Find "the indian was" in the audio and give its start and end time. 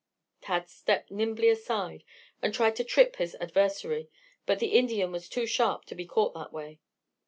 4.57-5.29